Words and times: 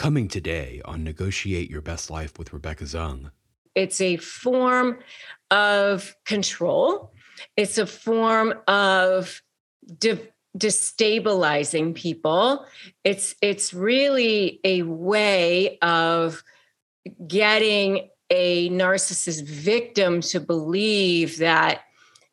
Coming 0.00 0.28
today 0.28 0.80
on 0.86 1.04
Negotiate 1.04 1.68
Your 1.68 1.82
Best 1.82 2.08
Life 2.08 2.38
with 2.38 2.54
Rebecca 2.54 2.84
Zung. 2.84 3.32
It's 3.74 4.00
a 4.00 4.16
form 4.16 5.00
of 5.50 6.16
control, 6.24 7.12
it's 7.54 7.76
a 7.76 7.84
form 7.84 8.54
of 8.66 9.42
de- 9.98 10.26
destabilizing 10.56 11.94
people. 11.94 12.64
It's, 13.04 13.34
it's 13.42 13.74
really 13.74 14.60
a 14.64 14.84
way 14.84 15.76
of 15.82 16.42
getting 17.26 18.08
a 18.30 18.70
narcissist 18.70 19.44
victim 19.44 20.22
to 20.22 20.40
believe 20.40 21.36
that 21.40 21.82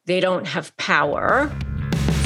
they 0.05 0.21
don't 0.21 0.47
have 0.47 0.73
power. 0.77 1.51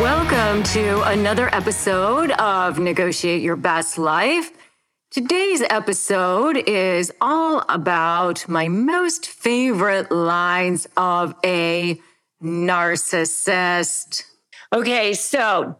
Welcome 0.00 0.62
to 0.72 1.02
another 1.10 1.54
episode 1.54 2.30
of 2.30 2.78
Negotiate 2.78 3.42
Your 3.42 3.56
Best 3.56 3.98
Life. 3.98 4.50
Today's 5.10 5.62
episode 5.68 6.56
is 6.56 7.12
all 7.20 7.66
about 7.68 8.48
my 8.48 8.66
most 8.66 9.26
favorite 9.28 10.10
lines 10.10 10.88
of 10.96 11.34
a 11.44 12.00
narcissist. 12.42 14.24
Okay, 14.72 15.12
so 15.12 15.76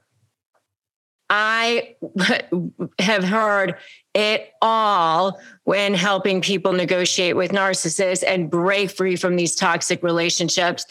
I 1.31 1.97
have 2.99 3.25
heard 3.25 3.77
it 4.13 4.51
all 4.61 5.41
when 5.65 5.95
helping 5.95 6.43
people 6.43 6.75
negotiate 6.75 7.37
with 7.37 7.53
narcissists 7.53 8.23
and 8.27 8.51
break 8.51 8.91
free 8.91 9.17
from 9.17 9.37
these 9.37 9.55
toxic 9.55 10.03
relationships. 10.03 10.85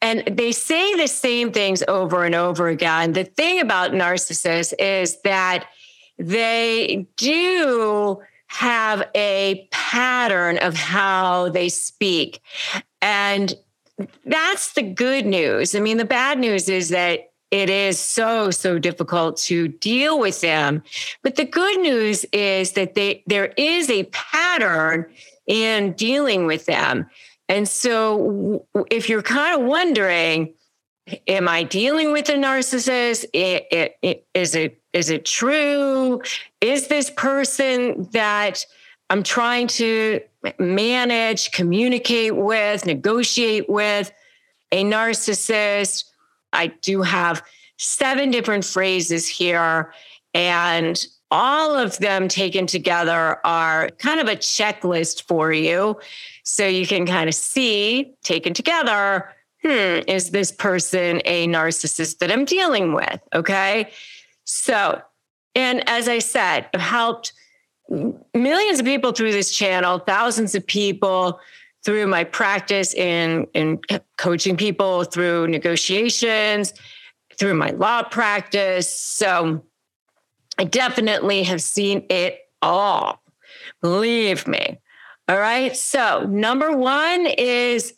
And 0.00 0.22
they 0.36 0.52
say 0.52 0.94
the 0.94 1.08
same 1.08 1.52
things 1.52 1.82
over 1.88 2.24
and 2.24 2.34
over 2.34 2.68
again. 2.68 3.12
The 3.12 3.24
thing 3.24 3.60
about 3.60 3.92
narcissists 3.92 4.72
is 4.78 5.20
that 5.22 5.66
they 6.18 7.06
do 7.16 8.20
have 8.46 9.08
a 9.14 9.68
pattern 9.70 10.58
of 10.58 10.74
how 10.74 11.48
they 11.50 11.68
speak. 11.68 12.40
And 13.02 13.54
that's 14.24 14.74
the 14.74 14.82
good 14.82 15.26
news. 15.26 15.74
I 15.74 15.80
mean, 15.80 15.96
the 15.96 16.04
bad 16.04 16.38
news 16.38 16.68
is 16.68 16.88
that 16.90 17.28
it 17.50 17.70
is 17.70 17.98
so 17.98 18.50
so 18.50 18.78
difficult 18.78 19.38
to 19.38 19.68
deal 19.68 20.18
with 20.18 20.42
them 20.42 20.82
but 21.22 21.36
the 21.36 21.46
good 21.46 21.80
news 21.80 22.26
is 22.32 22.72
that 22.72 22.94
they 22.94 23.22
there 23.26 23.54
is 23.56 23.88
a 23.88 24.04
pattern 24.12 25.06
in 25.46 25.92
dealing 25.92 26.44
with 26.46 26.66
them 26.66 27.08
and 27.48 27.68
so 27.68 28.66
if 28.90 29.08
you're 29.08 29.22
kind 29.22 29.60
of 29.60 29.66
wondering, 29.66 30.54
am 31.26 31.48
I 31.48 31.62
dealing 31.62 32.12
with 32.12 32.28
a 32.28 32.34
narcissist? 32.34 33.24
Is 33.32 34.54
it 34.54 34.82
is 34.92 35.10
it 35.10 35.24
true? 35.24 36.22
Is 36.60 36.88
this 36.88 37.10
person 37.10 38.08
that 38.12 38.64
I'm 39.10 39.22
trying 39.22 39.68
to 39.68 40.20
manage, 40.58 41.52
communicate 41.52 42.36
with, 42.36 42.84
negotiate 42.84 43.68
with 43.68 44.12
a 44.72 44.84
narcissist? 44.84 46.04
I 46.52 46.68
do 46.68 47.02
have 47.02 47.42
seven 47.78 48.30
different 48.30 48.64
phrases 48.64 49.26
here, 49.26 49.92
and 50.34 51.06
all 51.30 51.76
of 51.76 51.98
them 51.98 52.28
taken 52.28 52.66
together 52.66 53.38
are 53.44 53.90
kind 53.98 54.20
of 54.20 54.28
a 54.28 54.36
checklist 54.36 55.22
for 55.22 55.52
you. 55.52 55.98
So 56.42 56.66
you 56.66 56.86
can 56.86 57.06
kind 57.06 57.28
of 57.28 57.34
see, 57.34 58.14
taken 58.22 58.54
together, 58.54 59.30
hmm, 59.62 60.00
is 60.06 60.30
this 60.30 60.50
person 60.50 61.20
a 61.24 61.46
narcissist 61.46 62.18
that 62.18 62.32
I'm 62.32 62.44
dealing 62.44 62.94
with? 62.94 63.20
Okay. 63.34 63.90
So, 64.44 65.02
and 65.54 65.86
as 65.88 66.08
I 66.08 66.20
said, 66.20 66.68
I've 66.72 66.80
helped 66.80 67.32
millions 68.34 68.80
of 68.80 68.86
people 68.86 69.12
through 69.12 69.32
this 69.32 69.54
channel, 69.54 69.98
thousands 69.98 70.54
of 70.54 70.66
people 70.66 71.40
through 71.84 72.06
my 72.06 72.24
practice 72.24 72.94
in, 72.94 73.46
in 73.54 73.80
coaching 74.16 74.56
people 74.56 75.04
through 75.04 75.48
negotiations, 75.48 76.74
through 77.38 77.54
my 77.54 77.70
law 77.70 78.02
practice. 78.02 78.90
So, 78.98 79.62
I 80.58 80.64
definitely 80.64 81.44
have 81.44 81.62
seen 81.62 82.04
it 82.10 82.40
all. 82.60 83.22
Believe 83.80 84.46
me. 84.46 84.80
All 85.28 85.38
right. 85.38 85.76
So, 85.76 86.24
number 86.24 86.76
one 86.76 87.26
is 87.26 87.94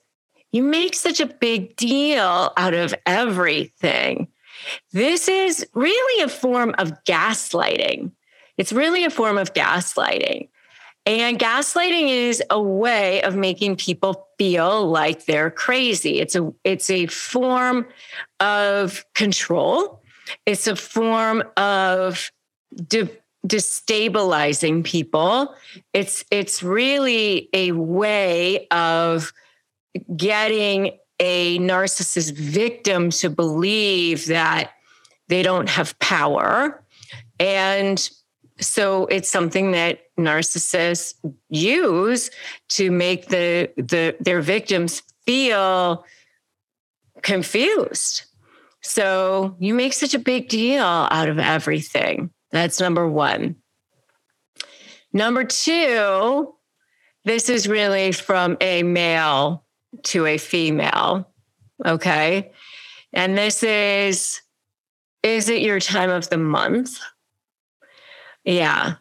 you 0.53 0.62
make 0.62 0.94
such 0.94 1.21
a 1.21 1.26
big 1.26 1.76
deal 1.76 2.53
out 2.56 2.75
of 2.75 2.94
everything. 3.06 4.28
This 4.93 5.28
is 5.28 5.66
really 5.75 6.22
a 6.22 6.28
form 6.28 6.75
of 6.78 6.93
gaslighting. 7.04 8.12
It's 8.59 8.72
really 8.72 9.04
a 9.04 9.10
form 9.10 9.38
of 9.38 9.54
gaslighting. 9.54 10.48
And 11.06 11.38
gaslighting 11.38 12.10
is 12.10 12.42
a 12.50 12.60
way 12.60 13.22
of 13.22 13.34
making 13.34 13.77
people 13.77 14.28
feel 14.38 14.87
like 14.87 15.25
they're 15.25 15.50
crazy. 15.50 16.21
It's 16.21 16.34
a 16.34 16.53
it's 16.62 16.91
a 16.91 17.06
form 17.06 17.87
of 18.38 19.04
control. 19.15 20.03
It's 20.44 20.66
a 20.66 20.77
form 20.77 21.42
of 21.56 22.31
de- 22.75 23.11
destabilizing 23.47 24.85
people. 24.85 25.55
It's 25.93 26.25
it's 26.31 26.63
really 26.63 27.49
a 27.53 27.73
way 27.73 28.67
of 28.69 29.33
getting 30.17 30.99
a 31.19 31.59
narcissist 31.59 32.33
victim 32.33 33.11
to 33.11 33.31
believe 33.31 34.27
that 34.27 34.73
they 35.29 35.43
don't 35.43 35.69
have 35.69 35.99
power. 35.99 36.83
And 37.39 38.11
so 38.59 39.07
it's 39.07 39.29
something 39.29 39.71
that 39.73 40.01
narcissists 40.19 41.15
use 41.49 42.31
to 42.69 42.91
make 42.91 43.29
the, 43.29 43.71
the 43.77 44.17
their 44.21 44.43
victims 44.43 45.03
feel 45.25 46.05
confused. 47.23 48.25
So 48.83 49.57
you 49.59 49.75
make 49.75 49.93
such 49.93 50.15
a 50.15 50.19
big 50.19 50.49
deal 50.49 50.85
out 50.85 51.29
of 51.29 51.39
everything. 51.39 52.31
That's 52.50 52.81
number 52.81 53.09
one. 53.09 53.56
Number 55.12 55.44
two, 55.44 56.55
this 57.25 57.49
is 57.49 57.69
really 57.69 58.12
from 58.12 58.56
a 58.61 58.83
male 58.83 59.65
to 60.05 60.27
a 60.27 60.38
female. 60.38 61.28
Okay. 61.84 62.53
And 63.12 63.37
this 63.37 63.62
is, 63.62 64.41
is 65.22 65.49
it 65.49 65.62
your 65.62 65.81
time 65.81 66.10
of 66.10 66.28
the 66.31 66.39
month? 66.39 66.99
Yeah. 68.44 68.94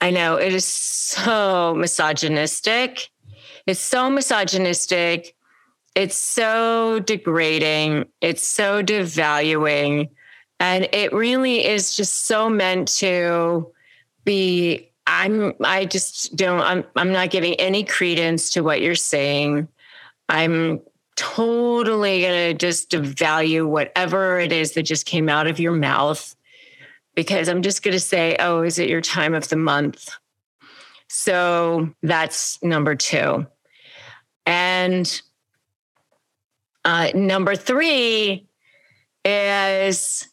I 0.00 0.10
know 0.10 0.36
it 0.36 0.52
is 0.52 0.66
so 0.66 1.74
misogynistic. 1.76 3.08
It's 3.66 3.80
so 3.80 4.10
misogynistic. 4.10 5.34
It's 5.94 6.16
so 6.16 6.98
degrading. 6.98 8.06
It's 8.20 8.46
so 8.46 8.82
devaluing. 8.82 10.10
And 10.60 10.88
it 10.92 11.12
really 11.12 11.66
is 11.66 11.96
just 11.96 12.26
so 12.26 12.48
meant 12.48 12.88
to 12.98 13.72
be 14.24 14.90
I'm 15.06 15.52
I 15.62 15.84
just 15.84 16.34
don't 16.36 16.60
I'm 16.60 16.84
I'm 16.96 17.12
not 17.12 17.30
giving 17.30 17.54
any 17.54 17.84
credence 17.84 18.50
to 18.50 18.62
what 18.62 18.80
you're 18.80 18.94
saying. 18.94 19.68
I'm 20.28 20.80
totally 21.16 22.22
going 22.22 22.52
to 22.52 22.54
just 22.54 22.90
devalue 22.90 23.66
whatever 23.68 24.38
it 24.38 24.52
is 24.52 24.72
that 24.72 24.84
just 24.84 25.06
came 25.06 25.28
out 25.28 25.46
of 25.46 25.60
your 25.60 25.72
mouth 25.72 26.34
because 27.14 27.48
I'm 27.48 27.62
just 27.62 27.82
going 27.82 27.92
to 27.92 28.00
say, 28.00 28.36
"Oh, 28.40 28.62
is 28.62 28.78
it 28.78 28.88
your 28.88 29.02
time 29.02 29.34
of 29.34 29.48
the 29.48 29.56
month?" 29.56 30.08
So 31.08 31.90
that's 32.02 32.60
number 32.62 32.96
2. 32.96 33.46
And 34.46 35.22
uh, 36.84 37.10
number 37.14 37.54
3 37.54 38.46
is 39.24 40.28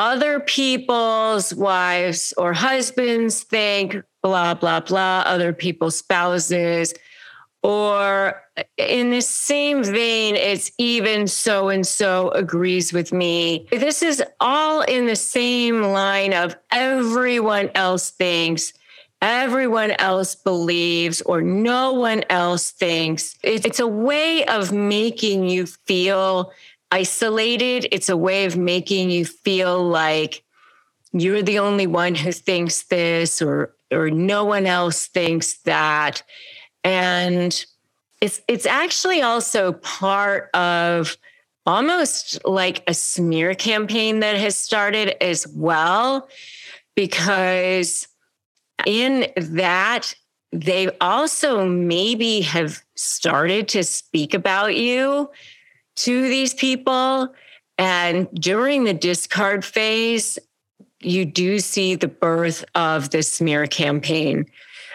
other 0.00 0.40
people's 0.40 1.54
wives 1.54 2.32
or 2.38 2.54
husbands 2.54 3.42
think 3.42 3.96
blah, 4.22 4.54
blah, 4.54 4.80
blah, 4.80 5.22
other 5.26 5.52
people's 5.52 5.98
spouses. 5.98 6.94
Or 7.62 8.42
in 8.78 9.10
the 9.10 9.20
same 9.20 9.84
vein, 9.84 10.36
it's 10.36 10.72
even 10.78 11.26
so 11.26 11.68
and 11.68 11.86
so 11.86 12.30
agrees 12.30 12.94
with 12.94 13.12
me. 13.12 13.66
This 13.70 14.02
is 14.02 14.22
all 14.40 14.80
in 14.80 15.04
the 15.04 15.16
same 15.16 15.82
line 15.82 16.32
of 16.32 16.56
everyone 16.72 17.68
else 17.74 18.08
thinks, 18.08 18.72
everyone 19.20 19.90
else 19.90 20.34
believes, 20.34 21.20
or 21.20 21.42
no 21.42 21.92
one 21.92 22.24
else 22.30 22.70
thinks. 22.70 23.36
It's 23.42 23.80
a 23.80 23.86
way 23.86 24.46
of 24.46 24.72
making 24.72 25.46
you 25.46 25.66
feel 25.66 26.52
isolated. 26.92 27.88
It's 27.92 28.08
a 28.08 28.16
way 28.16 28.44
of 28.44 28.56
making 28.56 29.10
you 29.10 29.24
feel 29.24 29.82
like 29.82 30.42
you're 31.12 31.42
the 31.42 31.58
only 31.58 31.86
one 31.86 32.14
who 32.14 32.32
thinks 32.32 32.84
this 32.84 33.42
or 33.42 33.74
or 33.90 34.10
no 34.10 34.44
one 34.44 34.66
else 34.66 35.06
thinks 35.06 35.58
that 35.62 36.22
and 36.84 37.64
it's 38.20 38.40
it's 38.46 38.66
actually 38.66 39.20
also 39.22 39.72
part 39.72 40.50
of 40.54 41.16
almost 41.66 42.44
like 42.44 42.82
a 42.86 42.94
smear 42.94 43.54
campaign 43.54 44.20
that 44.20 44.36
has 44.36 44.56
started 44.56 45.22
as 45.22 45.46
well 45.48 46.28
because 46.94 48.06
in 48.86 49.26
that 49.36 50.14
they 50.52 50.90
also 51.00 51.66
maybe 51.66 52.40
have 52.40 52.82
started 52.96 53.68
to 53.68 53.84
speak 53.84 54.34
about 54.34 54.76
you 54.76 55.28
to 56.04 56.28
these 56.28 56.54
people 56.54 57.34
and 57.78 58.28
during 58.34 58.84
the 58.84 58.94
discard 58.94 59.64
phase 59.64 60.38
you 61.00 61.24
do 61.24 61.58
see 61.58 61.94
the 61.94 62.08
birth 62.08 62.64
of 62.74 63.10
the 63.10 63.22
smear 63.22 63.66
campaign 63.66 64.46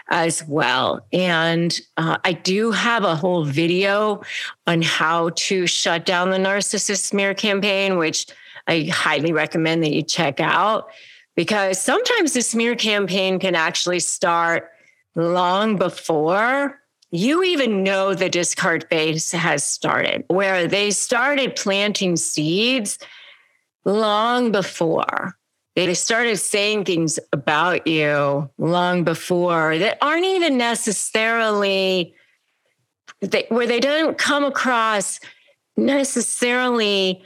as 0.09 0.43
well. 0.47 1.05
And 1.11 1.77
uh, 1.97 2.17
I 2.23 2.33
do 2.33 2.71
have 2.71 3.03
a 3.03 3.15
whole 3.15 3.43
video 3.43 4.21
on 4.67 4.83
how 4.83 5.29
to 5.29 5.65
shut 5.65 6.05
down 6.05 6.29
the 6.29 6.37
narcissist 6.37 7.03
smear 7.03 7.33
campaign, 7.33 7.97
which 7.97 8.27
I 8.67 8.89
highly 8.91 9.31
recommend 9.31 9.83
that 9.83 9.93
you 9.93 10.03
check 10.03 10.39
out 10.39 10.89
because 11.35 11.81
sometimes 11.81 12.33
the 12.33 12.41
smear 12.41 12.75
campaign 12.75 13.39
can 13.39 13.55
actually 13.55 13.99
start 13.99 14.69
long 15.15 15.75
before 15.75 16.79
you 17.15 17.43
even 17.43 17.83
know 17.83 18.13
the 18.13 18.29
discard 18.29 18.87
phase 18.89 19.31
has 19.31 19.63
started, 19.63 20.23
where 20.27 20.67
they 20.67 20.91
started 20.91 21.55
planting 21.55 22.15
seeds 22.15 22.99
long 23.85 24.51
before 24.51 25.35
they 25.75 25.93
started 25.93 26.37
saying 26.37 26.85
things 26.85 27.19
about 27.33 27.85
you 27.85 28.49
long 28.57 29.03
before 29.03 29.77
that 29.77 29.97
aren't 30.01 30.25
even 30.25 30.57
necessarily 30.57 32.13
they, 33.21 33.45
where 33.49 33.67
they 33.67 33.79
don't 33.79 34.17
come 34.17 34.43
across 34.43 35.19
necessarily 35.77 37.21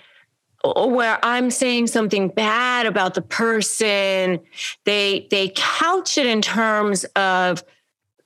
oh, 0.64 0.88
where 0.88 1.20
I'm 1.24 1.52
saying 1.52 1.88
something 1.88 2.30
bad 2.30 2.86
about 2.86 3.14
the 3.14 3.22
person. 3.22 4.40
They 4.86 5.28
they 5.30 5.52
couch 5.56 6.18
it 6.18 6.26
in 6.26 6.42
terms 6.42 7.06
of 7.16 7.64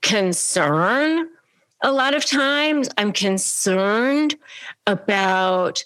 concern. 0.02 1.30
A 1.86 1.92
lot 1.92 2.16
of 2.16 2.24
times 2.24 2.88
I'm 2.98 3.12
concerned 3.12 4.36
about 4.88 5.84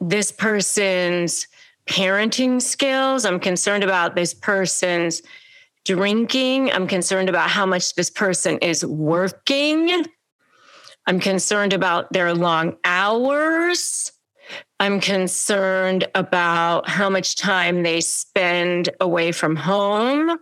this 0.00 0.32
person's 0.32 1.46
parenting 1.86 2.60
skills. 2.60 3.24
I'm 3.24 3.38
concerned 3.38 3.84
about 3.84 4.16
this 4.16 4.34
person's 4.34 5.22
drinking. 5.84 6.72
I'm 6.72 6.88
concerned 6.88 7.28
about 7.28 7.50
how 7.50 7.66
much 7.66 7.94
this 7.94 8.10
person 8.10 8.58
is 8.58 8.84
working. 8.84 10.04
I'm 11.06 11.20
concerned 11.20 11.72
about 11.72 12.12
their 12.12 12.34
long 12.34 12.76
hours. 12.84 14.10
I'm 14.80 14.98
concerned 14.98 16.08
about 16.16 16.88
how 16.88 17.08
much 17.08 17.36
time 17.36 17.84
they 17.84 18.00
spend 18.00 18.90
away 19.00 19.30
from 19.30 19.54
home. 19.54 20.36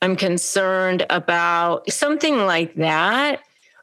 I'm 0.00 0.16
concerned 0.16 1.04
about 1.10 1.90
something 1.92 2.38
like 2.46 2.74
that 2.76 3.42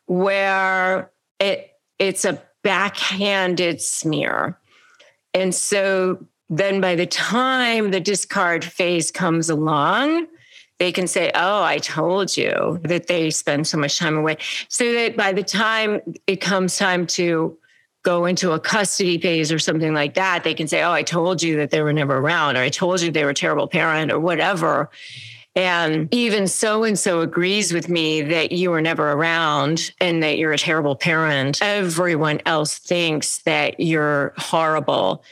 where 0.10 1.12
it 1.40 1.72
it's 2.00 2.26
a 2.26 2.42
backhanded 2.64 3.80
smear. 3.80 4.58
And 5.36 5.54
so 5.54 6.26
then 6.50 6.82
by 6.82 6.96
the 6.96 7.06
time 7.06 7.92
the 7.92 8.00
discard 8.00 8.66
phase 8.66 9.12
comes 9.12 9.52
along, 9.52 10.26
they 10.80 10.92
can 10.92 11.06
say, 11.06 11.32
Oh, 11.36 11.62
I 11.62 11.78
told 11.78 12.36
you 12.36 12.80
that 12.84 13.06
they 13.06 13.30
spend 13.30 13.68
so 13.68 13.78
much 13.78 14.00
time 14.00 14.18
away. 14.18 14.38
So 14.68 14.92
that 14.94 15.16
by 15.16 15.32
the 15.32 15.44
time 15.44 16.02
it 16.26 16.38
comes 16.38 16.78
time 16.78 17.06
to 17.08 17.56
go 18.02 18.26
into 18.26 18.52
a 18.52 18.60
custody 18.60 19.20
phase 19.20 19.52
or 19.52 19.60
something 19.60 19.94
like 19.94 20.16
that, 20.16 20.44
they 20.44 20.56
can 20.56 20.68
say, 20.68 20.82
Oh, 20.82 20.92
I 20.92 21.04
told 21.04 21.44
you 21.44 21.58
that 21.58 21.70
they 21.70 21.84
were 21.84 21.94
never 21.94 22.18
around, 22.18 22.58
or 22.58 22.62
I 22.62 22.70
told 22.70 23.02
you 23.02 23.12
they 23.12 23.26
were 23.26 23.32
a 23.32 23.36
terrible 23.36 23.68
parent, 23.68 24.12
or 24.12 24.20
whatever. 24.20 24.90
And 25.56 26.14
even 26.14 26.48
so 26.48 26.84
and 26.84 26.98
so 26.98 27.22
agrees 27.22 27.74
with 27.74 27.90
me 27.90 28.22
that 28.22 28.52
you 28.52 28.72
were 28.72 28.82
never 28.82 29.12
around 29.12 29.92
and 30.00 30.22
that 30.24 30.38
you're 30.38 30.54
a 30.54 30.58
terrible 30.58 30.96
parent. 30.96 31.60
Everyone 31.62 32.40
else 32.46 32.78
thinks 32.78 33.40
that 33.40 33.80
you're 33.80 34.34
horrible 34.38 35.24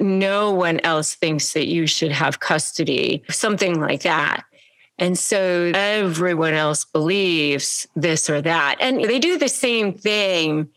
no 0.00 0.52
one 0.52 0.80
else 0.80 1.14
thinks 1.14 1.52
that 1.52 1.66
you 1.66 1.86
should 1.86 2.12
have 2.12 2.40
custody, 2.40 3.22
something 3.28 3.80
like 3.80 4.02
that. 4.02 4.44
And 4.98 5.18
so 5.18 5.72
everyone 5.74 6.54
else 6.54 6.84
believes 6.84 7.86
this 7.96 8.30
or 8.30 8.40
that. 8.42 8.76
And 8.80 9.04
they 9.04 9.18
do 9.18 9.38
the 9.38 9.48
same 9.48 9.92
thing, 9.92 10.68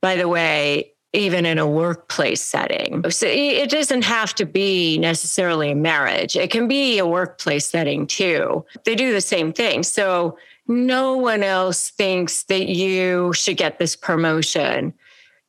by 0.00 0.16
the 0.16 0.28
way, 0.28 0.92
even 1.16 1.46
in 1.46 1.58
a 1.58 1.66
workplace 1.66 2.42
setting. 2.42 3.08
So 3.10 3.26
it 3.26 3.70
doesn't 3.70 4.02
have 4.02 4.34
to 4.36 4.44
be 4.46 4.98
necessarily 4.98 5.72
a 5.72 5.74
marriage, 5.74 6.36
it 6.36 6.50
can 6.50 6.68
be 6.68 6.98
a 6.98 7.06
workplace 7.06 7.66
setting 7.66 8.06
too. 8.06 8.64
They 8.84 8.94
do 8.94 9.12
the 9.12 9.20
same 9.20 9.52
thing. 9.52 9.82
So 9.82 10.38
no 10.68 11.16
one 11.16 11.42
else 11.42 11.90
thinks 11.90 12.44
that 12.44 12.68
you 12.68 13.32
should 13.32 13.56
get 13.56 13.78
this 13.78 13.96
promotion 13.96 14.94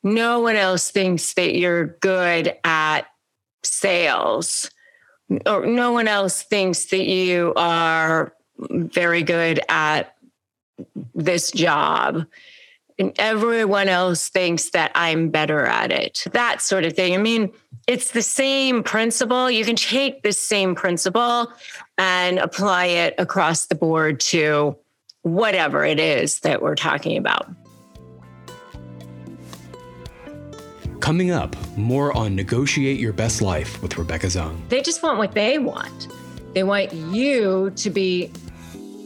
no 0.04 0.40
one 0.40 0.56
else 0.56 0.92
thinks 0.92 1.34
that 1.34 1.56
you're 1.56 1.98
good 2.00 2.56
at 2.64 3.08
sales 3.64 4.70
or 5.46 5.66
no 5.66 5.92
one 5.92 6.08
else 6.08 6.44
thinks 6.44 6.86
that 6.86 7.06
you 7.06 7.54
are 7.56 8.34
very 8.60 9.24
good 9.24 9.60
at 9.70 10.16
this 11.14 11.52
job 11.52 12.26
and 13.00 13.14
everyone 13.20 13.90
else 13.90 14.30
thinks 14.30 14.72
that 14.72 14.92
I'm 14.96 15.30
better 15.30 15.66
at 15.66 15.92
it. 15.92 16.26
That 16.32 16.62
sort 16.62 16.86
of 16.86 16.94
thing. 16.94 17.14
I 17.14 17.18
mean, 17.18 17.52
it's 17.88 18.12
the 18.12 18.22
same 18.22 18.84
principle. 18.84 19.50
You 19.52 19.64
can 19.64 19.76
take 19.76 20.24
this 20.24 20.38
same 20.38 20.76
principle 20.76 21.52
and 21.98 22.40
apply 22.40 22.86
it 22.86 23.16
across 23.18 23.68
the 23.68 23.76
board 23.76 24.20
to 24.22 24.76
whatever 25.22 25.86
it 25.86 26.00
is 26.00 26.40
that 26.42 26.62
we're 26.62 26.76
talking 26.76 27.18
about. 27.18 27.48
Coming 31.00 31.32
up, 31.32 31.56
more 31.78 32.12
on 32.18 32.36
Negotiate 32.36 33.00
Your 33.00 33.14
Best 33.14 33.42
Life 33.42 33.82
with 33.82 33.98
Rebecca 33.98 34.28
Zung. 34.28 34.68
They 34.70 34.82
just 34.82 35.04
want 35.04 35.18
what 35.18 35.34
they 35.34 35.60
want. 35.60 36.08
They 36.54 36.64
want 36.64 36.92
you 36.92 37.72
to 37.76 37.90
be 37.90 38.32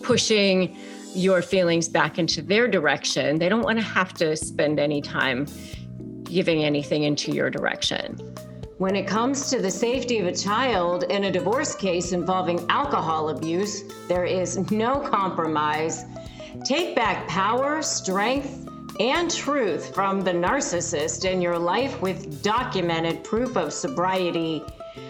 pushing 0.01 0.75
your 1.13 1.41
feelings 1.41 1.87
back 1.87 2.17
into 2.19 2.41
their 2.41 2.67
direction. 2.67 3.39
They 3.39 3.49
don't 3.49 3.63
want 3.63 3.79
to 3.79 3.85
have 3.85 4.13
to 4.15 4.35
spend 4.35 4.79
any 4.79 5.01
time 5.01 5.47
giving 6.23 6.63
anything 6.63 7.03
into 7.03 7.31
your 7.31 7.49
direction. 7.49 8.17
When 8.77 8.95
it 8.95 9.05
comes 9.05 9.49
to 9.51 9.61
the 9.61 9.69
safety 9.69 10.17
of 10.19 10.25
a 10.25 10.35
child 10.35 11.03
in 11.03 11.25
a 11.25 11.31
divorce 11.31 11.75
case 11.75 12.13
involving 12.13 12.65
alcohol 12.69 13.29
abuse, 13.29 13.83
there 14.07 14.25
is 14.25 14.71
no 14.71 14.99
compromise. 14.99 16.05
Take 16.65 16.95
back 16.95 17.27
power, 17.27 17.81
strength, 17.81 18.67
and 18.99 19.29
truth 19.29 19.93
from 19.93 20.21
the 20.21 20.31
narcissist 20.31 21.25
in 21.29 21.41
your 21.41 21.59
life 21.59 22.01
with 22.01 22.41
documented 22.43 23.23
proof 23.23 23.55
of 23.55 23.71
sobriety. 23.71 24.63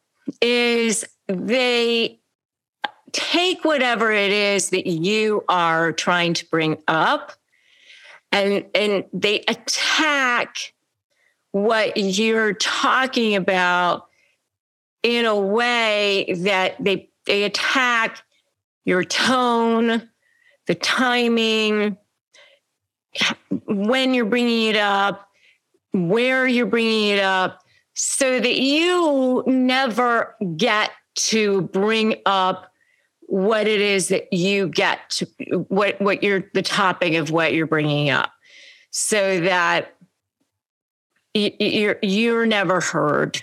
is 0.42 1.06
they 1.34 2.20
take 3.12 3.64
whatever 3.64 4.10
it 4.10 4.32
is 4.32 4.70
that 4.70 4.86
you 4.86 5.44
are 5.48 5.92
trying 5.92 6.34
to 6.34 6.48
bring 6.48 6.78
up 6.88 7.32
and, 8.30 8.64
and 8.74 9.04
they 9.12 9.40
attack 9.48 10.72
what 11.50 11.96
you're 11.96 12.54
talking 12.54 13.36
about 13.36 14.06
in 15.02 15.26
a 15.26 15.38
way 15.38 16.34
that 16.38 16.82
they 16.82 17.10
they 17.26 17.44
attack 17.44 18.22
your 18.84 19.04
tone, 19.04 20.08
the 20.66 20.74
timing, 20.74 21.96
when 23.66 24.14
you're 24.14 24.24
bringing 24.24 24.68
it 24.68 24.76
up, 24.76 25.28
where 25.92 26.48
you're 26.48 26.66
bringing 26.66 27.10
it 27.10 27.20
up, 27.20 27.62
so 27.94 28.40
that 28.40 28.58
you 28.58 29.44
never 29.46 30.34
get 30.56 30.90
to 31.14 31.62
bring 31.62 32.16
up 32.26 32.72
what 33.20 33.66
it 33.66 33.80
is 33.80 34.08
that 34.08 34.32
you 34.32 34.68
get 34.68 35.08
to 35.10 35.26
what 35.68 36.00
what 36.00 36.22
you're 36.22 36.44
the 36.54 36.62
topic 36.62 37.14
of 37.14 37.30
what 37.30 37.54
you're 37.54 37.66
bringing 37.66 38.10
up. 38.10 38.30
So 38.90 39.40
that 39.40 39.96
you're 41.34 41.98
you're 42.02 42.46
never 42.46 42.80
heard 42.80 43.40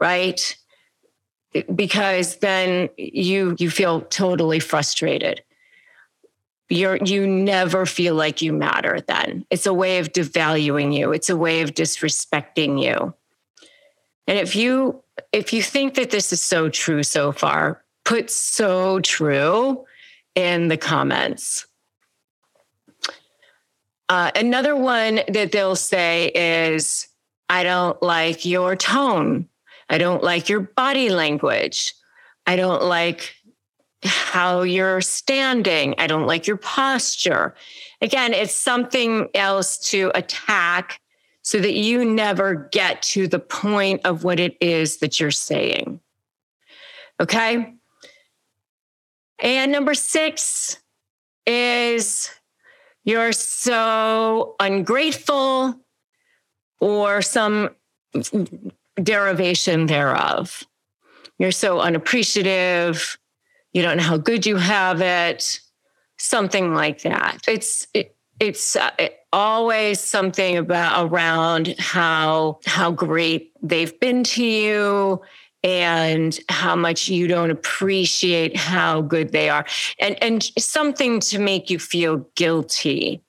right? 0.00 0.56
Because 1.74 2.36
then 2.36 2.88
you 2.96 3.54
you 3.58 3.70
feel 3.70 4.00
totally 4.02 4.58
frustrated. 4.58 5.42
You're 6.68 6.96
you 6.96 7.26
never 7.26 7.86
feel 7.86 8.14
like 8.14 8.40
you 8.40 8.52
matter 8.52 9.00
then. 9.00 9.44
It's 9.50 9.66
a 9.66 9.74
way 9.74 9.98
of 9.98 10.12
devaluing 10.12 10.96
you. 10.96 11.12
It's 11.12 11.28
a 11.28 11.36
way 11.36 11.60
of 11.60 11.74
disrespecting 11.74 12.82
you. 12.82 13.14
And 14.26 14.38
if 14.38 14.56
you 14.56 15.02
if 15.32 15.52
you 15.52 15.62
think 15.62 15.94
that 15.94 16.10
this 16.10 16.32
is 16.32 16.42
so 16.42 16.68
true 16.68 17.02
so 17.02 17.32
far 17.32 17.82
put 18.04 18.30
so 18.30 19.00
true 19.00 19.84
in 20.34 20.68
the 20.68 20.76
comments 20.76 21.66
uh, 24.10 24.32
another 24.34 24.74
one 24.74 25.20
that 25.28 25.52
they'll 25.52 25.76
say 25.76 26.32
is, 26.34 27.06
I 27.48 27.62
don't 27.62 28.02
like 28.02 28.44
your 28.44 28.74
tone. 28.74 29.48
I 29.88 29.98
don't 29.98 30.24
like 30.24 30.48
your 30.48 30.60
body 30.60 31.10
language. 31.10 31.94
I 32.44 32.56
don't 32.56 32.82
like 32.82 33.36
how 34.02 34.62
you're 34.62 35.00
standing. 35.00 35.94
I 35.96 36.08
don't 36.08 36.26
like 36.26 36.48
your 36.48 36.56
posture. 36.56 37.54
Again, 38.00 38.34
it's 38.34 38.54
something 38.54 39.28
else 39.32 39.78
to 39.90 40.10
attack 40.16 41.00
so 41.42 41.58
that 41.58 41.72
you 41.72 42.04
never 42.04 42.68
get 42.70 43.02
to 43.02 43.26
the 43.26 43.38
point 43.38 44.02
of 44.04 44.24
what 44.24 44.38
it 44.38 44.56
is 44.60 44.98
that 44.98 45.18
you're 45.18 45.30
saying. 45.30 46.00
Okay. 47.20 47.74
And 49.38 49.72
number 49.72 49.94
six 49.94 50.78
is 51.46 52.30
you're 53.04 53.32
so 53.32 54.54
ungrateful 54.60 55.80
or 56.80 57.22
some 57.22 57.70
derivation 59.02 59.86
thereof. 59.86 60.64
You're 61.38 61.52
so 61.52 61.80
unappreciative. 61.80 63.18
You 63.72 63.82
don't 63.82 63.96
know 63.96 64.02
how 64.02 64.18
good 64.18 64.44
you 64.44 64.56
have 64.56 65.00
it. 65.00 65.60
Something 66.18 66.74
like 66.74 67.02
that. 67.02 67.38
It's 67.48 67.86
it, 67.94 68.14
it's 68.40 68.74
uh, 68.74 68.90
always 69.32 70.00
something 70.00 70.56
about 70.56 71.06
around 71.06 71.74
how 71.78 72.58
how 72.66 72.90
great 72.90 73.52
they've 73.62 73.98
been 74.00 74.24
to 74.24 74.44
you 74.44 75.20
and 75.62 76.40
how 76.48 76.74
much 76.74 77.08
you 77.08 77.26
don't 77.28 77.50
appreciate 77.50 78.56
how 78.56 79.02
good 79.02 79.30
they 79.32 79.50
are. 79.50 79.66
And 80.00 80.20
and 80.22 80.42
something 80.58 81.20
to 81.20 81.38
make 81.38 81.70
you 81.70 81.78
feel 81.78 82.26
guilty. 82.34 83.22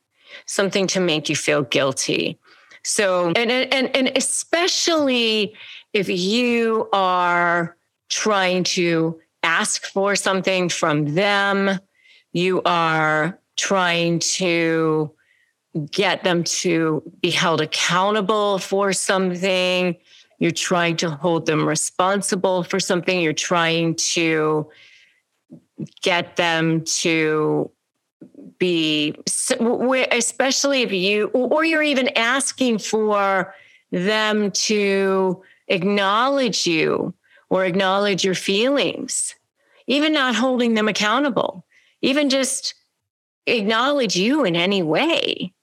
Something 0.46 0.88
to 0.88 1.00
make 1.02 1.30
you 1.30 1.36
feel 1.36 1.64
guilty. 1.64 2.40
So 2.84 3.34
and 3.36 3.52
and 3.52 3.96
and 3.96 4.12
especially 4.16 5.54
if 5.94 6.08
you 6.08 6.90
are 6.94 7.76
trying 8.10 8.64
to 8.64 9.20
ask 9.44 9.86
for 9.86 10.16
something 10.16 10.70
from 10.70 11.16
them 11.16 11.80
you 12.34 12.62
are 12.64 13.41
trying 13.62 14.18
to 14.18 15.12
get 15.92 16.24
them 16.24 16.44
to 16.44 17.04
be 17.22 17.30
held 17.30 17.62
accountable 17.62 18.58
for 18.58 18.92
something. 18.92 19.96
You're 20.40 20.50
trying 20.50 20.98
to 20.98 21.12
hold 21.12 21.46
them 21.46 21.68
responsible 21.68 22.64
for 22.64 22.80
something. 22.80 23.22
You're 23.22 23.34
trying 23.34 23.96
to 24.16 24.68
get 26.02 26.36
them 26.38 26.84
to 26.86 27.70
be, 28.58 29.16
especially 29.28 30.82
if 30.82 30.92
you, 30.92 31.28
or 31.28 31.64
you're 31.64 31.84
even 31.84 32.10
asking 32.18 32.80
for 32.80 33.54
them 33.92 34.50
to 34.52 35.44
acknowledge 35.68 36.66
you 36.66 37.14
or 37.52 37.66
acknowledge 37.66 38.24
your 38.24 38.34
feelings, 38.34 39.36
even 39.86 40.14
not 40.14 40.34
holding 40.34 40.74
them 40.74 40.88
accountable, 40.88 41.64
even 42.02 42.30
just 42.30 42.74
acknowledge 43.48 44.16
you 44.16 44.44
in 44.46 44.56
any 44.56 44.84
way. 44.84 45.54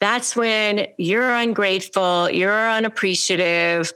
That's 0.00 0.34
when 0.34 0.86
you're 0.96 1.34
ungrateful, 1.34 2.30
you're 2.30 2.70
unappreciative, 2.70 3.92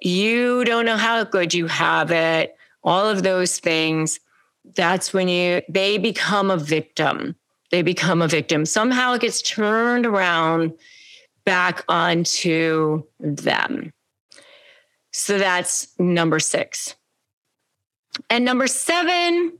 you 0.00 0.64
don't 0.64 0.86
know 0.86 0.96
how 0.96 1.24
good 1.24 1.52
you 1.52 1.66
have 1.66 2.10
it, 2.10 2.56
all 2.84 3.08
of 3.08 3.22
those 3.22 3.58
things. 3.58 4.20
That's 4.76 5.12
when 5.12 5.28
you 5.28 5.62
they 5.68 5.98
become 5.98 6.50
a 6.50 6.56
victim. 6.56 7.36
They 7.70 7.82
become 7.82 8.22
a 8.22 8.28
victim. 8.28 8.64
Somehow 8.64 9.14
it 9.14 9.22
gets 9.22 9.42
turned 9.42 10.06
around 10.06 10.72
back 11.44 11.84
onto 11.88 13.04
them. 13.18 13.92
So 15.12 15.38
that's 15.38 15.88
number 15.98 16.38
six. 16.38 16.94
And 18.28 18.44
number 18.44 18.66
seven, 18.66 19.58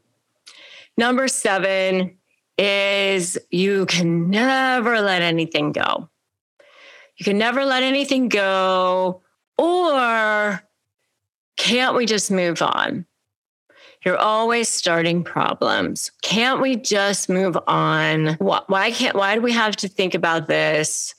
number 0.97 1.28
seven 1.28 2.19
is 2.61 3.38
you 3.50 3.87
can 3.87 4.29
never 4.29 5.00
let 5.00 5.23
anything 5.23 5.73
go. 5.73 6.11
You 7.17 7.25
can 7.25 7.38
never 7.38 7.64
let 7.64 7.83
anything 7.83 8.29
go. 8.29 9.23
Or 9.57 10.62
can't 11.57 11.97
we 11.97 12.05
just 12.05 12.31
move 12.31 12.61
on? 12.61 13.07
You're 14.05 14.19
always 14.19 14.69
starting 14.69 15.25
problems. 15.25 16.11
Can't 16.23 16.61
we 16.61 16.76
just 16.76 17.31
move 17.31 17.57
on? 17.67 18.35
Why 18.37 18.90
can't, 18.90 19.17
why 19.17 19.35
do 19.35 19.40
we 19.40 19.52
have 19.52 19.76
to 19.76 19.88
think 19.88 20.14
about 20.14 20.47
this? 20.47 21.14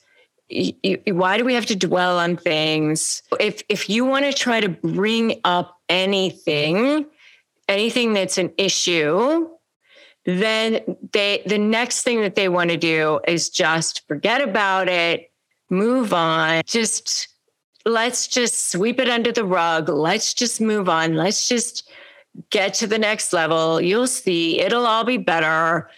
Why 1.06 1.38
do 1.38 1.44
we 1.44 1.54
have 1.54 1.66
to 1.66 1.76
dwell 1.76 2.18
on 2.18 2.36
things? 2.36 3.22
If, 3.40 3.62
if 3.68 3.88
you 3.88 4.04
want 4.04 4.26
to 4.26 4.32
try 4.32 4.60
to 4.60 4.68
bring 4.68 5.40
up 5.44 5.76
anything, 5.88 7.06
anything 7.68 8.12
that's 8.12 8.38
an 8.38 8.52
issue, 8.58 9.48
then 10.24 10.80
they, 11.12 11.42
the 11.46 11.58
next 11.58 12.02
thing 12.02 12.20
that 12.20 12.34
they 12.34 12.48
want 12.48 12.70
to 12.70 12.76
do 12.76 13.20
is 13.26 13.48
just 13.50 14.06
forget 14.06 14.40
about 14.40 14.88
it, 14.88 15.32
move 15.70 16.12
on, 16.12 16.62
just 16.66 17.28
let's 17.84 18.28
just 18.28 18.70
sweep 18.70 19.00
it 19.00 19.08
under 19.08 19.32
the 19.32 19.44
rug. 19.44 19.88
Let's 19.88 20.34
just 20.34 20.60
move 20.60 20.88
on. 20.88 21.14
Let's 21.14 21.48
just 21.48 21.90
get 22.50 22.74
to 22.74 22.86
the 22.86 22.98
next 22.98 23.32
level. 23.32 23.80
You'll 23.80 24.06
see 24.06 24.60
it'll 24.60 24.86
all 24.86 25.04
be 25.04 25.18
better. 25.18 25.90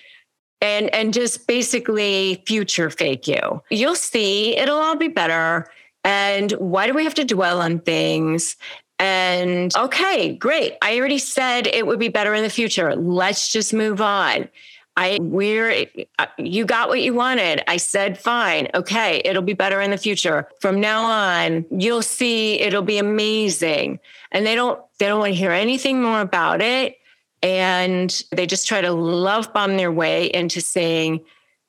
And, 0.61 0.93
and 0.95 1.13
just 1.13 1.47
basically 1.47 2.43
future 2.47 2.89
fake 2.89 3.29
you. 3.29 3.63
You'll 3.71 3.97
see 3.97 4.57
it'll 4.57 4.79
all 4.79 4.97
be 4.97 5.09
better. 5.09 5.67
And 6.05 6.53
why 6.53 6.87
do 6.87 6.95
we 6.95 7.05
have 7.05 7.15
to 7.15 7.25
dwell 7.25 7.61
on 7.61 7.81
things? 7.81 8.57
And 9.05 9.77
okay, 9.77 10.35
great. 10.35 10.79
I 10.81 10.99
already 10.99 11.19
said 11.19 11.67
it 11.67 11.87
would 11.87 11.99
be 11.99 12.09
better 12.09 12.33
in 12.33 12.43
the 12.43 12.49
future. 12.49 12.97
Let's 12.97 13.53
just 13.53 13.75
move 13.75 14.01
on. 14.01 14.49
I 14.97 15.19
we're 15.21 15.87
uh, 16.19 16.27
you 16.39 16.65
got 16.65 16.89
what 16.89 17.03
you 17.03 17.13
wanted. 17.13 17.63
I 17.69 17.77
said 17.77 18.17
fine. 18.17 18.69
Okay, 18.75 19.21
it'll 19.25 19.43
be 19.43 19.53
better 19.53 19.83
in 19.83 19.91
the 19.91 19.99
future. 19.99 20.49
From 20.61 20.81
now 20.81 21.03
on, 21.03 21.67
you'll 21.71 22.01
see 22.01 22.61
it'll 22.61 22.81
be 22.81 22.97
amazing. 22.97 23.99
And 24.33 24.47
they 24.47 24.55
don't 24.55 24.81
they 24.99 25.07
don't 25.07 25.19
want 25.19 25.35
to 25.35 25.39
hear 25.39 25.53
anything 25.53 26.03
more 26.03 26.23
about 26.23 26.63
it 26.63 26.97
and 27.43 28.23
they 28.31 28.47
just 28.47 28.67
try 28.67 28.81
to 28.81 28.93
love 28.93 29.53
bomb 29.53 29.77
their 29.77 29.93
way 29.93 30.27
into 30.33 30.63
saying 30.63 31.21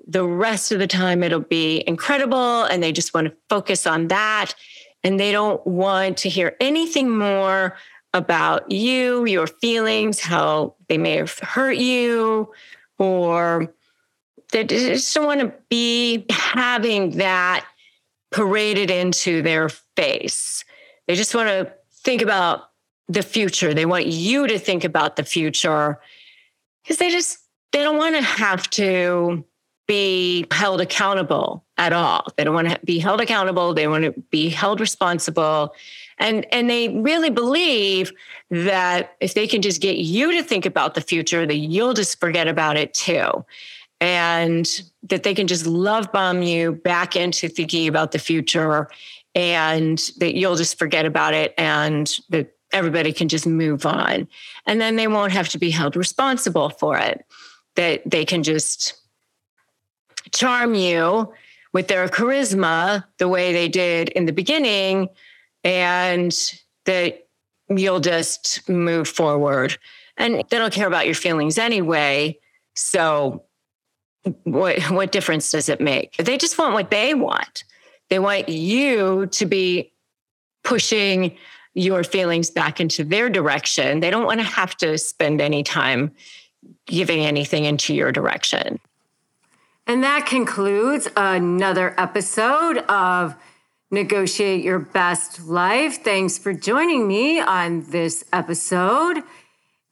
the 0.07 0.25
rest 0.25 0.71
of 0.71 0.79
the 0.79 0.87
time 0.87 1.21
it'll 1.21 1.39
be 1.41 1.83
incredible 1.85 2.63
and 2.63 2.81
they 2.81 2.93
just 2.93 3.13
want 3.13 3.27
to 3.27 3.35
focus 3.49 3.85
on 3.85 4.07
that 4.07 4.53
and 5.05 5.19
they 5.19 5.31
don't 5.31 5.65
want 5.67 6.17
to 6.17 6.29
hear 6.29 6.57
anything 6.59 7.15
more 7.15 7.77
about 8.15 8.71
you, 8.71 9.25
your 9.25 9.45
feelings, 9.45 10.19
how 10.19 10.73
they 10.89 10.97
may 10.97 11.17
have 11.17 11.37
hurt 11.37 11.77
you, 11.77 12.51
or 12.97 13.71
they 14.51 14.63
just 14.63 15.13
don't 15.13 15.27
want 15.27 15.41
to 15.41 15.53
be 15.69 16.25
having 16.31 17.17
that 17.17 17.67
paraded 18.31 18.89
into 18.89 19.43
their 19.43 19.69
face. 19.95 20.65
They 21.07 21.13
just 21.13 21.35
want 21.35 21.49
to 21.49 21.71
think 21.93 22.23
about 22.23 22.71
the 23.07 23.21
future. 23.21 23.75
They 23.75 23.85
want 23.85 24.07
you 24.07 24.47
to 24.47 24.57
think 24.57 24.83
about 24.83 25.17
the 25.17 25.23
future 25.23 25.99
because 26.83 26.97
they 26.97 27.11
just 27.11 27.37
they 27.73 27.83
don't 27.83 27.97
want 27.97 28.15
to 28.15 28.23
have 28.23 28.67
to 28.71 29.45
be 29.87 30.47
held 30.51 30.81
accountable 30.81 31.63
at 31.77 31.93
all. 31.93 32.25
They 32.35 32.43
don't 32.43 32.55
want 32.55 32.69
to 32.69 32.79
be 32.83 32.99
held 32.99 33.21
accountable. 33.21 33.73
They 33.73 33.87
want 33.87 34.05
to 34.05 34.11
be 34.31 34.49
held 34.49 34.79
responsible. 34.79 35.75
And, 36.17 36.45
and 36.51 36.69
they 36.69 36.89
really 36.89 37.29
believe 37.29 38.11
that 38.49 39.15
if 39.19 39.33
they 39.33 39.47
can 39.47 39.61
just 39.61 39.81
get 39.81 39.97
you 39.97 40.31
to 40.31 40.43
think 40.43 40.65
about 40.65 40.95
the 40.95 41.01
future, 41.01 41.45
that 41.45 41.55
you'll 41.55 41.93
just 41.93 42.19
forget 42.19 42.47
about 42.47 42.77
it 42.77 42.93
too. 42.93 43.45
And 44.01 44.69
that 45.03 45.23
they 45.23 45.33
can 45.33 45.47
just 45.47 45.65
love 45.65 46.11
bomb 46.11 46.41
you 46.41 46.73
back 46.73 47.15
into 47.15 47.47
thinking 47.47 47.87
about 47.87 48.11
the 48.11 48.19
future 48.19 48.89
and 49.33 49.97
that 50.17 50.35
you'll 50.35 50.55
just 50.55 50.77
forget 50.77 51.05
about 51.05 51.33
it 51.33 51.53
and 51.57 52.17
that 52.29 52.55
everybody 52.71 53.13
can 53.13 53.27
just 53.27 53.45
move 53.45 53.85
on. 53.85 54.27
And 54.65 54.81
then 54.81 54.95
they 54.95 55.07
won't 55.07 55.31
have 55.31 55.49
to 55.49 55.57
be 55.57 55.69
held 55.69 55.95
responsible 55.95 56.69
for 56.69 56.97
it. 56.97 57.25
That 57.75 58.01
they 58.05 58.25
can 58.25 58.43
just 58.43 58.93
charm 60.31 60.75
you 60.75 61.33
with 61.73 61.87
their 61.87 62.07
charisma 62.07 63.03
the 63.17 63.27
way 63.27 63.51
they 63.51 63.67
did 63.67 64.09
in 64.09 64.25
the 64.25 64.31
beginning 64.31 65.09
and 65.63 66.33
that 66.85 67.27
you'll 67.69 67.99
just 67.99 68.67
move 68.69 69.07
forward. 69.07 69.77
And 70.17 70.35
they 70.35 70.57
don't 70.57 70.73
care 70.73 70.87
about 70.87 71.05
your 71.05 71.15
feelings 71.15 71.57
anyway. 71.57 72.39
So 72.75 73.43
what 74.43 74.81
what 74.91 75.11
difference 75.11 75.51
does 75.51 75.69
it 75.69 75.81
make? 75.81 76.17
They 76.17 76.37
just 76.37 76.57
want 76.57 76.73
what 76.73 76.91
they 76.91 77.13
want. 77.13 77.63
They 78.09 78.19
want 78.19 78.49
you 78.49 79.27
to 79.27 79.45
be 79.45 79.91
pushing 80.63 81.35
your 81.73 82.03
feelings 82.03 82.49
back 82.49 82.79
into 82.79 83.03
their 83.03 83.29
direction. 83.29 83.99
They 83.99 84.09
don't 84.09 84.25
want 84.25 84.39
to 84.39 84.45
have 84.45 84.75
to 84.77 84.97
spend 84.97 85.41
any 85.41 85.61
time 85.61 86.11
giving 86.87 87.25
anything 87.25 87.65
into 87.65 87.93
your 87.93 88.11
direction. 88.11 88.79
And 89.87 90.03
that 90.03 90.25
concludes 90.25 91.07
another 91.15 91.93
episode 91.95 92.79
of 92.89 93.35
Negotiate 93.91 94.63
Your 94.63 94.79
Best 94.79 95.45
Life. 95.45 96.03
Thanks 96.03 96.39
for 96.39 96.53
joining 96.53 97.07
me 97.07 97.39
on 97.39 97.85
this 97.91 98.25
episode. 98.33 99.21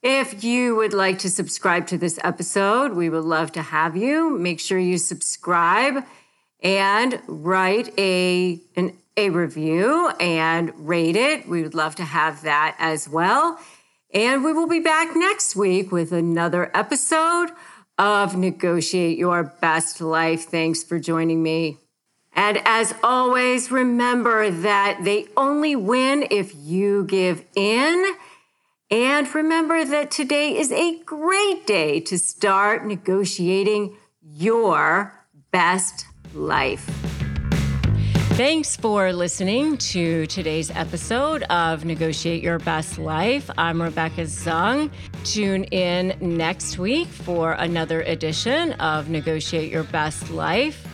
If 0.02 0.42
you 0.42 0.74
would 0.74 0.92
like 0.94 1.20
to 1.20 1.30
subscribe 1.30 1.86
to 1.86 1.96
this 1.96 2.18
episode, 2.24 2.94
we 2.94 3.08
would 3.08 3.22
love 3.22 3.52
to 3.52 3.62
have 3.62 3.96
you. 3.96 4.36
Make 4.36 4.58
sure 4.58 4.80
you 4.80 4.98
subscribe 4.98 6.04
and 6.60 7.22
write 7.28 7.96
a 7.96 8.60
an, 8.74 8.98
a 9.16 9.30
review 9.30 10.10
and 10.18 10.72
rate 10.76 11.14
it. 11.14 11.48
We 11.48 11.62
would 11.62 11.74
love 11.74 11.94
to 11.96 12.04
have 12.04 12.42
that 12.42 12.74
as 12.80 13.08
well. 13.08 13.60
And 14.12 14.42
we 14.42 14.52
will 14.52 14.68
be 14.68 14.80
back 14.80 15.14
next 15.14 15.54
week 15.54 15.92
with 15.92 16.10
another 16.10 16.72
episode 16.74 17.50
of 17.98 18.36
Negotiate 18.36 19.18
Your 19.18 19.44
Best 19.44 20.00
Life. 20.00 20.44
Thanks 20.44 20.82
for 20.82 20.98
joining 20.98 21.42
me. 21.42 21.78
And 22.32 22.60
as 22.64 22.94
always, 23.02 23.70
remember 23.70 24.50
that 24.50 25.00
they 25.02 25.26
only 25.36 25.76
win 25.76 26.26
if 26.30 26.52
you 26.54 27.04
give 27.04 27.44
in. 27.54 28.14
And 28.90 29.32
remember 29.34 29.84
that 29.84 30.10
today 30.10 30.56
is 30.56 30.70
a 30.72 30.98
great 31.04 31.66
day 31.66 32.00
to 32.00 32.18
start 32.18 32.84
negotiating 32.84 33.96
your 34.22 35.12
best 35.52 36.06
life. 36.34 36.84
Thanks 38.34 38.76
for 38.76 39.12
listening 39.12 39.78
to 39.78 40.26
today's 40.26 40.70
episode 40.72 41.44
of 41.44 41.84
Negotiate 41.84 42.42
Your 42.42 42.58
Best 42.58 42.98
Life. 42.98 43.48
I'm 43.56 43.80
Rebecca 43.80 44.22
Zung. 44.22 44.90
Tune 45.24 45.64
in 45.64 46.14
next 46.20 46.78
week 46.78 47.08
for 47.08 47.52
another 47.52 48.02
edition 48.02 48.72
of 48.72 49.08
Negotiate 49.08 49.72
Your 49.72 49.84
Best 49.84 50.30
Life. 50.30 50.93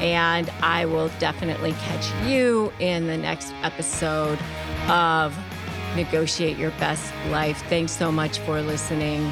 And 0.00 0.50
I 0.62 0.84
will 0.86 1.08
definitely 1.18 1.72
catch 1.72 2.28
you 2.28 2.72
in 2.78 3.06
the 3.06 3.16
next 3.16 3.52
episode 3.62 4.38
of 4.88 5.36
Negotiate 5.96 6.58
Your 6.58 6.70
Best 6.72 7.12
Life. 7.30 7.62
Thanks 7.68 7.92
so 7.92 8.12
much 8.12 8.38
for 8.40 8.60
listening. 8.60 9.30